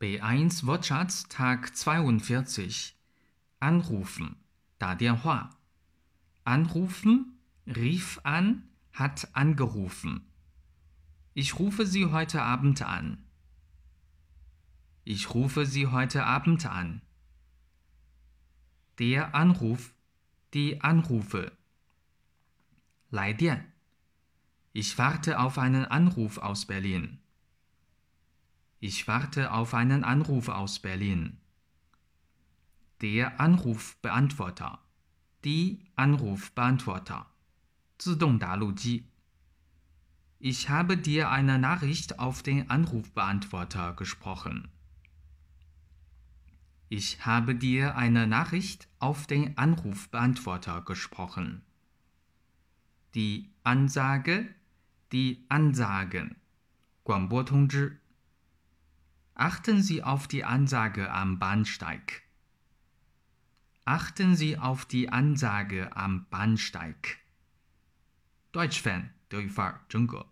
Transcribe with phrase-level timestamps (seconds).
[0.00, 2.94] B1 Wortschatz Tag 42
[3.60, 4.36] Anrufen,
[4.78, 5.50] 打电话
[6.44, 10.26] Anrufen, rief an, hat angerufen.
[11.34, 13.24] Ich rufe Sie heute Abend an.
[15.04, 17.02] Ich rufe Sie heute Abend an.
[18.98, 19.94] Der Anruf,
[20.54, 21.52] die Anrufe.
[23.10, 23.72] 来电
[24.72, 27.18] Ich warte auf einen Anruf aus Berlin.
[28.80, 31.38] Ich warte auf einen Anruf aus Berlin.
[33.00, 34.78] Der Anrufbeantworter.
[35.44, 37.26] Die Anrufbeantworter.
[37.98, 39.04] 自动答录机
[40.38, 44.68] Ich habe dir eine Nachricht auf den Anrufbeantworter gesprochen.
[46.88, 51.62] Ich habe dir eine Nachricht auf den Anrufbeantworter gesprochen.
[53.14, 54.54] Die Ansage,
[55.10, 56.36] die Ansagen.
[57.02, 57.99] 广播通知
[59.40, 62.22] Achten Sie auf die Ansage am Bahnsteig.
[63.84, 67.18] Achten Sie auf die Ansage am Bahnsteig.
[68.52, 70.26] Deutsch Fan 德语范儿真格。